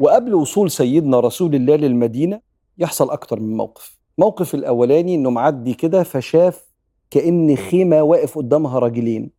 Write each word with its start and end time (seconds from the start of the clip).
وقبل 0.00 0.34
وصول 0.34 0.70
سيدنا 0.70 1.20
رسول 1.20 1.54
الله 1.54 1.76
للمدينة 1.76 2.40
يحصل 2.78 3.10
أكتر 3.10 3.40
من 3.40 3.56
موقف 3.56 3.98
موقف 4.18 4.54
الأولاني 4.54 5.14
إنه 5.14 5.30
معدي 5.30 5.74
كده 5.74 6.02
فشاف 6.02 6.64
كأن 7.10 7.56
خيمة 7.56 8.02
واقف 8.02 8.38
قدامها 8.38 8.78
راجلين 8.78 9.30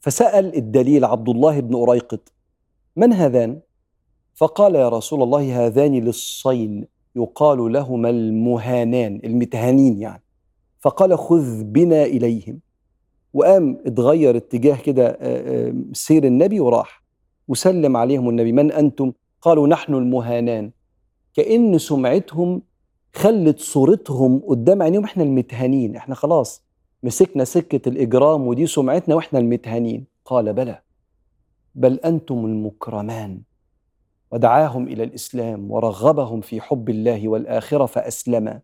فسأل 0.00 0.56
الدليل 0.56 1.04
عبد 1.04 1.28
الله 1.28 1.60
بن 1.60 1.74
أريقط 1.74 2.32
من 2.96 3.12
هذان؟ 3.12 3.60
فقال 4.34 4.74
يا 4.74 4.88
رسول 4.88 5.22
الله 5.22 5.66
هذان 5.66 5.94
للصين 5.94 6.86
يقال 7.16 7.72
لهما 7.72 8.10
المهانان 8.10 9.20
المتهانين 9.24 9.98
يعني 9.98 10.22
فقال 10.80 11.18
خذ 11.18 11.64
بنا 11.64 12.04
إليهم 12.04 12.60
وقام 13.34 13.78
اتغير 13.86 14.36
اتجاه 14.36 14.76
كده 14.76 15.18
سير 15.92 16.24
النبي 16.24 16.60
وراح 16.60 17.02
وسلم 17.48 17.96
عليهم 17.96 18.28
النبي 18.28 18.52
من 18.52 18.72
أنتم؟ 18.72 19.12
قالوا 19.42 19.66
نحن 19.68 19.94
المهانان. 19.94 20.70
كأن 21.34 21.78
سمعتهم 21.78 22.62
خلت 23.14 23.58
صورتهم 23.58 24.38
قدام 24.48 24.82
عينيهم 24.82 25.04
إحنا 25.04 25.22
المتهانين 25.22 25.96
إحنا 25.96 26.14
خلاص 26.14 26.62
مسكنا 27.02 27.44
سكة 27.44 27.88
الإجرام 27.88 28.46
ودي 28.46 28.66
سمعتنا 28.66 29.14
وإحنا 29.14 29.38
المتهانين. 29.38 30.06
قال 30.24 30.52
بلى 30.52 30.82
بل 31.74 32.00
أنتم 32.00 32.46
المكرمان. 32.46 33.42
ودعاهم 34.32 34.88
إلى 34.88 35.04
الإسلام 35.04 35.70
ورغبهم 35.70 36.40
في 36.40 36.60
حب 36.60 36.90
الله 36.90 37.28
والآخرة 37.28 37.86
فأسلما. 37.86 38.60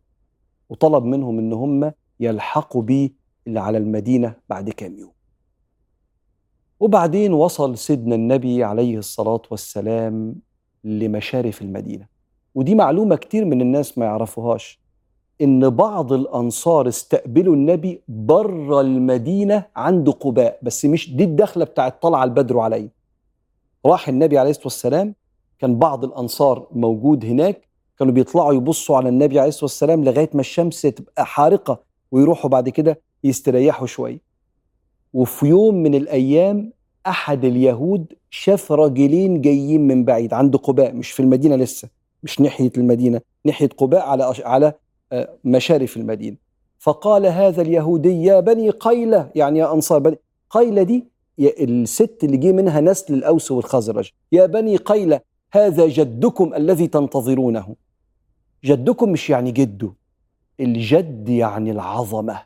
وطلب 0.68 1.04
منهم 1.04 1.38
إن 1.38 1.52
هم 1.52 1.92
يلحقوا 2.20 2.82
بيه 2.82 3.10
اللي 3.46 3.60
على 3.60 3.78
المدينة 3.78 4.34
بعد 4.48 4.70
كام 4.70 4.98
يوم. 4.98 5.12
وبعدين 6.80 7.32
وصل 7.32 7.78
سيدنا 7.78 8.14
النبي 8.14 8.64
عليه 8.64 8.98
الصلاة 8.98 9.42
والسلام 9.50 10.34
لمشارف 10.84 11.62
المدينة. 11.62 12.06
ودي 12.54 12.74
معلومة 12.74 13.16
كتير 13.16 13.44
من 13.44 13.60
الناس 13.60 13.98
ما 13.98 14.04
يعرفوهاش. 14.04 14.80
إن 15.42 15.70
بعض 15.70 16.12
الأنصار 16.12 16.88
استقبلوا 16.88 17.54
النبي 17.54 18.02
بره 18.08 18.80
المدينة 18.80 19.64
عند 19.76 20.10
قباء 20.10 20.58
بس 20.62 20.84
مش 20.84 21.16
دي 21.16 21.24
الدخلة 21.24 21.64
بتاعت 21.64 22.02
طلع 22.02 22.24
البدر 22.24 22.58
عليه 22.58 22.88
راح 23.86 24.08
النبي 24.08 24.38
عليه 24.38 24.50
الصلاة 24.50 24.64
والسلام 24.66 25.14
كان 25.58 25.78
بعض 25.78 26.04
الأنصار 26.04 26.66
موجود 26.72 27.24
هناك 27.24 27.68
كانوا 27.98 28.12
بيطلعوا 28.12 28.52
يبصوا 28.52 28.96
على 28.96 29.08
النبي 29.08 29.38
عليه 29.38 29.48
الصلاة 29.48 29.64
والسلام 29.64 30.04
لغاية 30.04 30.30
ما 30.34 30.40
الشمس 30.40 30.82
تبقى 30.82 31.26
حارقة 31.26 31.80
ويروحوا 32.12 32.50
بعد 32.50 32.68
كده 32.68 33.00
يستريحوا 33.24 33.86
شوية. 33.86 34.20
وفي 35.12 35.46
يوم 35.46 35.74
من 35.74 35.94
الأيام 35.94 36.72
أحد 37.08 37.44
اليهود 37.44 38.12
شاف 38.30 38.72
راجلين 38.72 39.40
جايين 39.40 39.86
من 39.86 40.04
بعيد 40.04 40.34
عند 40.34 40.56
قباء 40.56 40.94
مش 40.94 41.10
في 41.10 41.20
المدينة 41.20 41.56
لسه 41.56 41.88
مش 42.22 42.40
ناحية 42.40 42.72
المدينة 42.76 43.20
ناحية 43.44 43.68
قباء 43.68 44.06
على 44.06 44.34
على 44.44 44.72
مشارف 45.44 45.96
المدينة. 45.96 46.36
فقال 46.78 47.26
هذا 47.26 47.62
اليهودي 47.62 48.24
يا 48.24 48.40
بني 48.40 48.70
قيلة 48.70 49.30
يعني 49.34 49.58
يا 49.58 49.72
أنصار 49.72 49.98
بني 49.98 50.18
قيلة 50.50 50.82
دي 50.82 51.04
الست 51.38 52.18
اللي 52.24 52.36
جه 52.36 52.52
منها 52.52 52.80
نسل 52.80 53.14
الأوس 53.14 53.50
والخزرج. 53.50 54.10
يا 54.32 54.46
بني 54.46 54.76
قيلة 54.76 55.20
هذا 55.52 55.88
جدكم 55.88 56.54
الذي 56.54 56.86
تنتظرونه. 56.86 57.76
جدكم 58.64 59.12
مش 59.12 59.30
يعني 59.30 59.50
جده 59.50 59.92
الجد 60.60 61.28
يعني 61.28 61.70
العظمة 61.70 62.42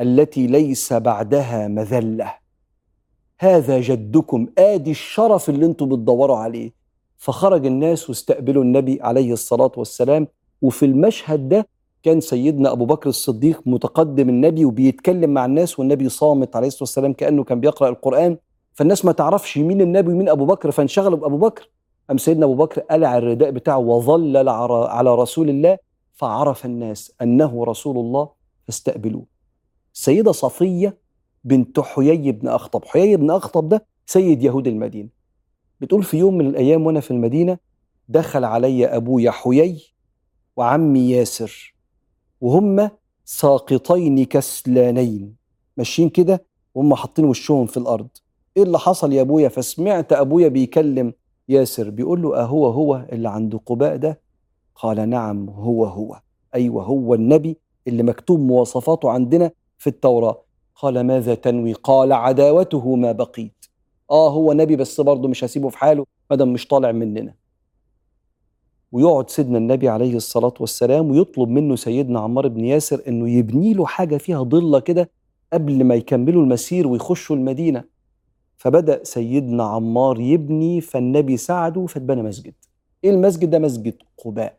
التي 0.00 0.46
ليس 0.46 0.92
بعدها 0.92 1.68
مذلة. 1.68 2.43
هذا 3.44 3.80
جدكم 3.80 4.46
آدي 4.58 4.90
الشرف 4.90 5.48
اللي 5.50 5.66
أنتم 5.66 5.88
بتدوروا 5.88 6.36
عليه. 6.36 6.72
فخرج 7.16 7.66
الناس 7.66 8.08
واستقبلوا 8.08 8.62
النبي 8.62 8.98
عليه 9.02 9.32
الصلاة 9.32 9.72
والسلام 9.76 10.28
وفي 10.62 10.84
المشهد 10.84 11.48
ده 11.48 11.68
كان 12.02 12.20
سيدنا 12.20 12.72
أبو 12.72 12.84
بكر 12.84 13.08
الصديق 13.08 13.62
متقدم 13.66 14.28
النبي 14.28 14.64
وبيتكلم 14.64 15.30
مع 15.30 15.44
الناس 15.44 15.78
والنبي 15.78 16.08
صامت 16.08 16.56
عليه 16.56 16.66
الصلاة 16.66 16.82
والسلام 16.82 17.12
كأنه 17.12 17.44
كان 17.44 17.60
بيقرأ 17.60 17.88
القرآن. 17.88 18.36
فالناس 18.74 19.04
ما 19.04 19.12
تعرفش 19.12 19.58
مين 19.58 19.80
النبي 19.80 20.12
ومين 20.12 20.28
أبو 20.28 20.44
بكر 20.46 20.70
فانشغلوا 20.70 21.18
بأبو 21.18 21.36
بكر. 21.36 21.70
أم 22.10 22.18
سيدنا 22.18 22.44
أبو 22.46 22.54
بكر 22.54 22.80
قلع 22.80 23.18
الرداء 23.18 23.50
بتاعه 23.50 23.78
وظلل 23.78 24.48
على 24.48 25.14
رسول 25.14 25.50
الله 25.50 25.78
فعرف 26.14 26.64
الناس 26.64 27.12
أنه 27.22 27.64
رسول 27.64 27.98
الله 27.98 28.28
فاستقبلوه. 28.66 29.24
السيدة 29.94 30.32
صفية 30.32 31.03
بنت 31.44 31.80
حيي 31.80 32.32
بن 32.32 32.48
أخطب. 32.48 32.84
حيي 32.84 33.16
بن 33.16 33.30
أخطب 33.30 33.68
ده 33.68 33.86
سيد 34.06 34.42
يهود 34.42 34.66
المدينة. 34.66 35.08
بتقول 35.80 36.02
في 36.02 36.16
يوم 36.16 36.38
من 36.38 36.46
الأيام 36.46 36.86
وأنا 36.86 37.00
في 37.00 37.10
المدينة 37.10 37.58
دخل 38.08 38.44
علي 38.44 38.86
أبويا 38.86 39.30
حيي 39.30 39.82
وعمي 40.56 41.10
ياسر 41.10 41.74
وهم 42.40 42.90
ساقطين 43.24 44.24
كسلانين. 44.24 45.34
ماشيين 45.76 46.08
كده 46.08 46.44
وهم 46.74 46.94
حاطين 46.94 47.24
وشهم 47.24 47.66
في 47.66 47.76
الأرض. 47.76 48.08
إيه 48.56 48.62
اللي 48.62 48.78
حصل 48.78 49.12
يا 49.12 49.22
أبويا؟ 49.22 49.48
فسمعت 49.48 50.12
أبويا 50.12 50.48
بيكلم 50.48 51.12
ياسر 51.48 51.90
بيقول 51.90 52.22
له 52.22 52.40
أهو 52.40 52.66
هو 52.66 53.06
اللي 53.12 53.28
عند 53.28 53.56
قباء 53.66 53.96
ده؟ 53.96 54.20
قال 54.74 55.08
نعم 55.08 55.50
هو 55.50 55.84
هو. 55.84 56.20
أيوة 56.54 56.84
هو 56.84 57.14
النبي 57.14 57.56
اللي 57.88 58.02
مكتوب 58.02 58.40
مواصفاته 58.40 59.10
عندنا 59.10 59.50
في 59.78 59.86
التوراة. 59.86 60.43
قال 60.74 61.00
ماذا 61.00 61.34
تنوي؟ 61.34 61.72
قال 61.72 62.12
عداوته 62.12 62.96
ما 62.96 63.12
بقيت. 63.12 63.66
آه 64.10 64.30
هو 64.30 64.52
نبي 64.52 64.76
بس 64.76 65.00
برضه 65.00 65.28
مش 65.28 65.44
هسيبه 65.44 65.68
في 65.68 65.78
حاله 65.78 66.06
مادام 66.30 66.52
مش 66.52 66.66
طالع 66.66 66.92
مننا. 66.92 67.34
ويقعد 68.92 69.30
سيدنا 69.30 69.58
النبي 69.58 69.88
عليه 69.88 70.16
الصلاة 70.16 70.54
والسلام 70.60 71.10
ويطلب 71.10 71.48
منه 71.48 71.76
سيدنا 71.76 72.20
عمار 72.20 72.48
بن 72.48 72.64
ياسر 72.64 73.02
إنه 73.08 73.30
يبني 73.30 73.74
له 73.74 73.86
حاجة 73.86 74.16
فيها 74.16 74.42
ضلة 74.42 74.80
كده 74.80 75.10
قبل 75.52 75.84
ما 75.84 75.94
يكملوا 75.94 76.42
المسير 76.42 76.86
ويخشوا 76.86 77.36
المدينة. 77.36 77.84
فبدأ 78.56 79.04
سيدنا 79.04 79.64
عمار 79.64 80.20
يبني 80.20 80.80
فالنبي 80.80 81.36
ساعده 81.36 81.86
فاتبنى 81.86 82.22
مسجد. 82.22 82.54
إيه 83.04 83.10
المسجد 83.10 83.50
ده؟ 83.50 83.58
مسجد 83.58 83.94
قباء. 84.24 84.58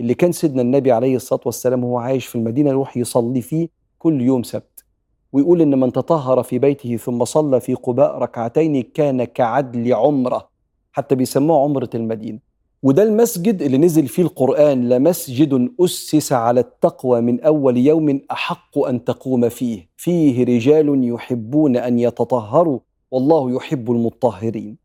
اللي 0.00 0.14
كان 0.14 0.32
سيدنا 0.32 0.62
النبي 0.62 0.92
عليه 0.92 1.16
الصلاة 1.16 1.40
والسلام 1.46 1.84
وهو 1.84 1.98
عايش 1.98 2.26
في 2.26 2.34
المدينة 2.34 2.70
يروح 2.70 2.96
يصلي 2.96 3.42
فيه 3.42 3.68
كل 3.98 4.20
يوم 4.20 4.42
سبت. 4.42 4.75
ويقول 5.36 5.60
إن 5.62 5.80
من 5.80 5.92
تطهر 5.92 6.42
في 6.42 6.58
بيته 6.58 6.96
ثم 6.96 7.24
صلى 7.24 7.60
في 7.60 7.74
قباء 7.74 8.18
ركعتين 8.18 8.82
كان 8.82 9.24
كعدل 9.24 9.94
عمرة 9.94 10.48
حتى 10.92 11.14
بيسموه 11.14 11.62
عمرة 11.62 11.90
المدينة. 11.94 12.38
وده 12.82 13.02
المسجد 13.02 13.62
اللي 13.62 13.78
نزل 13.78 14.08
فيه 14.08 14.22
القرآن 14.22 14.88
لمسجد 14.88 15.70
أسس 15.80 16.32
على 16.32 16.60
التقوى 16.60 17.20
من 17.20 17.40
أول 17.40 17.76
يوم 17.76 18.20
أحق 18.30 18.78
أن 18.78 19.04
تقوم 19.04 19.48
فيه. 19.48 19.88
فيه 19.96 20.44
رجال 20.44 21.04
يحبون 21.04 21.76
أن 21.76 21.98
يتطهروا 21.98 22.78
والله 23.10 23.56
يحب 23.56 23.90
المطهرين. 23.90 24.76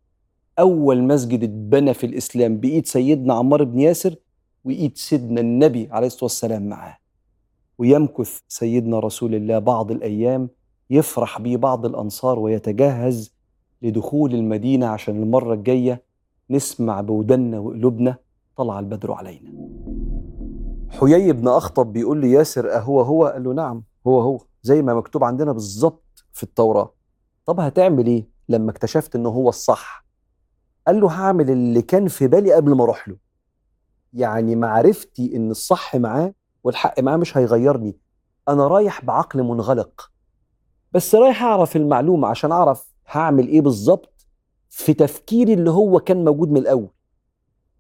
أول 0.60 1.04
مسجد 1.04 1.44
اتبنى 1.44 1.94
في 1.94 2.06
الإسلام 2.06 2.58
بإيد 2.58 2.86
سيدنا 2.86 3.34
عمار 3.34 3.64
بن 3.64 3.80
ياسر 3.80 4.16
وإيد 4.66 4.98
سيدنا 4.98 5.42
النبي 5.42 5.88
عليه 5.92 6.08
الصلاة 6.08 6.24
والسلام 6.24 6.70
معاه. 6.70 7.01
ويمكث 7.78 8.40
سيدنا 8.48 9.00
رسول 9.00 9.36
الله 9.36 9.60
بعض 9.60 9.92
الأيام 9.92 10.50
يفرح 10.90 11.42
بيه 11.42 11.58
بعض 11.58 11.86
الأنصار 11.86 12.40
ويتجهز 12.40 13.34
لدخول 13.82 14.34
المدينة 14.34 14.88
عشان 14.88 15.24
المرة 15.24 15.54
الجاية 15.54 16.04
نسمع 16.50 17.02
بودنا 17.02 17.60
وقلوبنا 17.60 18.16
طلع 18.58 18.80
البدر 18.80 19.12
علينا. 19.12 19.52
حيي 20.90 21.32
بن 21.34 21.48
أخطب 21.48 21.94
بيقول 21.94 22.22
لي 22.22 22.32
ياسر 22.32 22.76
اهو 22.76 23.02
هو؟ 23.02 23.26
قال 23.26 23.44
له 23.44 23.54
نعم 23.54 23.84
هو 24.08 24.20
هو 24.22 24.40
زي 24.64 24.82
ما 24.82 24.94
مكتوب 24.94 25.24
عندنا 25.24 25.52
بالظبط 25.52 26.24
في 26.34 26.44
التوراة. 26.44 26.94
طب 27.46 27.60
هتعمل 27.60 28.08
إيه 28.08 28.28
لما 28.50 28.72
اكتشفت 28.72 29.16
إنه 29.16 29.30
هو 29.30 29.50
الصح؟ 29.50 30.06
قال 30.88 31.00
له 31.02 31.12
هعمل 31.12 31.50
اللي 31.50 31.82
كان 31.82 32.08
في 32.08 32.28
بالي 32.28 32.54
قبل 32.54 32.76
ما 32.76 32.84
أروح 32.84 33.08
له. 33.08 33.18
يعني 34.14 34.56
معرفتي 34.56 35.36
إن 35.36 35.52
الصح 35.52 35.96
معاه 35.96 36.34
والحق 36.64 37.00
معاه 37.00 37.18
مش 37.18 37.38
هيغيرني. 37.38 37.98
أنا 38.50 38.68
رايح 38.68 39.06
بعقل 39.06 39.44
منغلق. 39.44 40.12
بس 40.92 41.16
رايح 41.16 41.44
أعرف 41.44 41.76
المعلومة 41.76 42.28
عشان 42.28 42.52
أعرف 42.52 42.92
هعمل 43.08 43.48
إيه 43.48 43.62
بالظبط 43.62 44.26
في 44.70 44.94
تفكيري 44.94 45.54
اللي 45.54 45.72
هو 45.72 46.00
كان 46.00 46.26
موجود 46.26 46.52
من 46.52 46.58
الأول. 46.58 46.90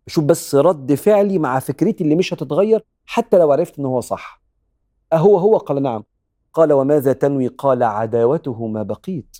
شوف 0.07 0.23
بس 0.23 0.55
رد 0.55 0.93
فعلي 0.93 1.39
مع 1.39 1.59
فكرتي 1.59 2.03
اللي 2.03 2.15
مش 2.15 2.33
هتتغير 2.33 2.85
حتى 3.05 3.37
لو 3.37 3.51
عرفت 3.51 3.79
إن 3.79 3.85
هو 3.85 4.01
صح. 4.01 4.41
أهو 5.13 5.37
هو 5.37 5.57
قال 5.57 5.83
نعم. 5.83 6.03
قال 6.53 6.73
وماذا 6.73 7.13
تنوي؟ 7.13 7.47
قال 7.47 7.83
عداوته 7.83 8.67
ما 8.67 8.83
بقيت. 8.83 9.37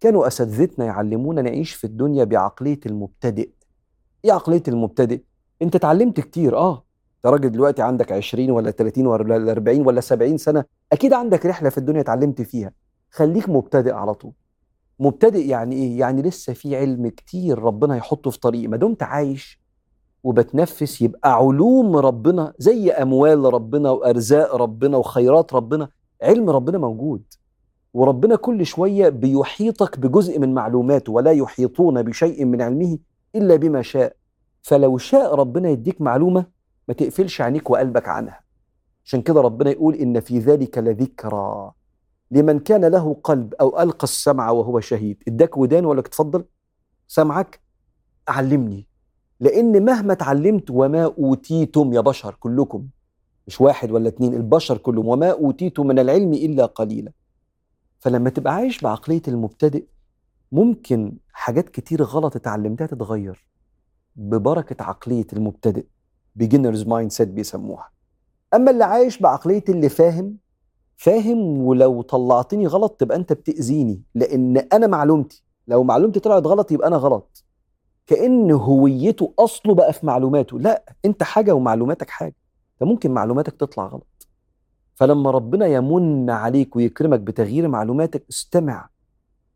كانوا 0.00 0.26
أساتذتنا 0.26 0.84
يعلمونا 0.84 1.42
نعيش 1.42 1.74
في 1.74 1.84
الدنيا 1.84 2.24
بعقلية 2.24 2.80
المبتدئ. 2.86 3.50
إيه 4.24 4.32
عقلية 4.32 4.62
المبتدئ؟ 4.68 5.22
أنت 5.62 5.76
اتعلمت 5.76 6.20
كتير 6.20 6.56
آه. 6.56 6.83
انت 7.24 7.32
راجل 7.32 7.50
دلوقتي 7.50 7.82
عندك 7.82 8.12
20 8.12 8.50
ولا 8.50 8.70
30 8.70 9.06
ولا 9.06 9.52
40 9.52 9.86
ولا 9.86 10.00
70 10.00 10.36
سنة 10.36 10.64
أكيد 10.92 11.12
عندك 11.12 11.46
رحلة 11.46 11.68
في 11.68 11.78
الدنيا 11.78 12.00
اتعلمت 12.00 12.42
فيها. 12.42 12.72
خليك 13.10 13.48
مبتدئ 13.48 13.92
على 13.92 14.14
طول. 14.14 14.32
مبتدئ 15.00 15.46
يعني 15.46 15.74
إيه؟ 15.76 15.98
يعني 15.98 16.22
لسه 16.22 16.52
في 16.52 16.76
علم 16.76 17.08
كتير 17.08 17.58
ربنا 17.58 17.96
يحطه 17.96 18.30
في 18.30 18.38
طريقي 18.40 18.66
ما 18.66 18.76
دمت 18.76 19.02
عايش 19.02 19.60
وبتنفس 20.24 21.02
يبقى 21.02 21.34
علوم 21.36 21.96
ربنا 21.96 22.52
زي 22.58 22.90
أموال 22.90 23.54
ربنا 23.54 23.90
وأرزاق 23.90 24.54
ربنا 24.54 24.96
وخيرات 24.96 25.54
ربنا. 25.54 25.88
علم 26.22 26.50
ربنا 26.50 26.78
موجود. 26.78 27.22
وربنا 27.94 28.36
كل 28.36 28.66
شوية 28.66 29.08
بيحيطك 29.08 29.98
بجزء 29.98 30.38
من 30.38 30.54
معلوماته 30.54 31.12
ولا 31.12 31.30
يحيطون 31.30 32.02
بشيء 32.02 32.44
من 32.44 32.62
علمه 32.62 32.98
إلا 33.34 33.56
بما 33.56 33.82
شاء. 33.82 34.16
فلو 34.62 34.98
شاء 34.98 35.34
ربنا 35.34 35.68
يديك 35.68 36.00
معلومة 36.00 36.53
ما 36.88 36.94
تقفلش 36.94 37.40
عينيك 37.40 37.70
وقلبك 37.70 38.08
عنها. 38.08 38.40
عشان 39.04 39.22
كده 39.22 39.40
ربنا 39.40 39.70
يقول 39.70 39.94
إن 39.94 40.20
في 40.20 40.38
ذلك 40.38 40.78
لذكرى 40.78 41.72
لمن 42.30 42.58
كان 42.58 42.84
له 42.84 43.16
قلب 43.24 43.54
أو 43.54 43.82
ألقى 43.82 44.04
السمع 44.04 44.50
وهو 44.50 44.80
شهيد. 44.80 45.22
إداك 45.28 45.56
ودان 45.56 45.84
ولا 45.84 46.02
تفضل؟ 46.02 46.44
سمعك؟ 47.06 47.60
علمني. 48.28 48.86
لأن 49.40 49.84
مهما 49.84 50.12
اتعلمت 50.12 50.70
وما 50.70 51.04
أوتيتم 51.04 51.92
يا 51.92 52.00
بشر 52.00 52.34
كلكم 52.40 52.86
مش 53.46 53.60
واحد 53.60 53.90
ولا 53.90 54.08
اتنين 54.08 54.34
البشر 54.34 54.78
كلهم 54.78 55.08
وما 55.08 55.30
أوتيتم 55.30 55.86
من 55.86 55.98
العلم 55.98 56.34
إلا 56.34 56.66
قليلا. 56.66 57.12
فلما 57.98 58.30
تبقى 58.30 58.54
عايش 58.54 58.80
بعقلية 58.80 59.22
المبتدئ 59.28 59.84
ممكن 60.52 61.16
حاجات 61.32 61.68
كتير 61.68 62.02
غلط 62.02 62.36
اتعلمتها 62.36 62.86
تتغير 62.86 63.46
ببركة 64.16 64.84
عقلية 64.84 65.26
المبتدئ. 65.32 65.86
beginner's 66.34 66.82
mindset 66.86 67.28
بيسموها. 67.28 67.90
أما 68.54 68.70
اللي 68.70 68.84
عايش 68.84 69.18
بعقلية 69.18 69.64
اللي 69.68 69.88
فاهم 69.88 70.36
فاهم 70.96 71.58
ولو 71.58 72.02
طلعتني 72.02 72.66
غلط 72.66 72.92
تبقى 72.92 73.16
أنت 73.16 73.32
بتأذيني 73.32 74.02
لأن 74.14 74.56
أنا 74.56 74.86
معلومتي. 74.86 75.44
لو 75.68 75.84
معلومتي 75.84 76.20
طلعت 76.20 76.46
غلط 76.46 76.72
يبقى 76.72 76.88
أنا 76.88 76.96
غلط. 76.96 77.44
كأن 78.06 78.50
هويته 78.50 79.32
أصله 79.38 79.74
بقى 79.74 79.92
في 79.92 80.06
معلوماته. 80.06 80.58
لا 80.58 80.94
أنت 81.04 81.22
حاجة 81.22 81.52
ومعلوماتك 81.54 82.10
حاجة. 82.10 82.36
فممكن 82.80 83.10
معلوماتك 83.10 83.52
تطلع 83.56 83.86
غلط. 83.86 84.28
فلما 84.94 85.30
ربنا 85.30 85.66
يمن 85.66 86.30
عليك 86.30 86.76
ويكرمك 86.76 87.20
بتغيير 87.20 87.68
معلوماتك 87.68 88.26
استمع. 88.30 88.88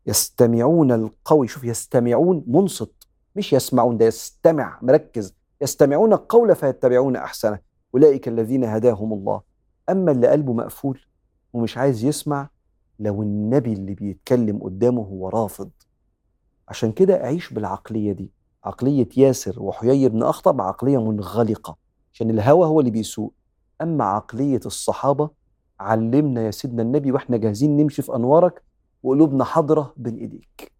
يستمعون 0.05 0.91
القول 0.91 1.49
شوف 1.49 1.63
يستمعون 1.63 2.43
منصت. 2.47 3.07
مش 3.35 3.53
يسمعون 3.53 3.97
ده 3.97 4.05
يستمع. 4.05 4.79
مركز. 4.81 5.38
يستمعون 5.61 6.13
القول 6.13 6.55
فيتبعون 6.55 7.15
أحسنه. 7.15 7.59
أولئك 7.93 8.27
الذين 8.27 8.63
هداهم 8.63 9.13
الله. 9.13 9.41
أما 9.89 10.11
اللي 10.11 10.27
قلبه 10.27 10.53
مقفول 10.53 10.99
ومش 11.53 11.77
عايز 11.77 12.03
يسمع 12.03 12.49
لو 12.99 13.21
النبي 13.21 13.73
اللي 13.73 13.93
بيتكلم 13.93 14.63
قدامه 14.63 15.01
هو 15.01 15.29
رافض. 15.29 15.69
عشان 16.67 16.91
كده 16.91 17.15
عيش 17.15 17.53
بالعقلية 17.53 18.11
دي. 18.11 18.31
عقلية 18.63 19.09
ياسر 19.17 19.63
وحيي 19.63 20.09
بن 20.09 20.23
أخطب 20.23 20.61
عقلية 20.61 20.97
منغلقة 20.97 21.77
عشان 22.13 22.29
الهوى 22.29 22.67
هو 22.67 22.79
اللي 22.79 22.91
بيسوق. 22.91 23.33
أما 23.81 24.03
عقلية 24.03 24.61
الصحابة 24.65 25.29
علمنا 25.79 26.41
يا 26.41 26.51
سيدنا 26.51 26.81
النبي 26.81 27.11
وإحنا 27.11 27.37
جاهزين 27.37 27.77
نمشي 27.77 28.01
في 28.01 28.15
أنوارك 28.15 28.63
وقلوبنا 29.03 29.43
حاضرة 29.43 29.93
بين 29.97 30.17
إيديك. 30.17 30.71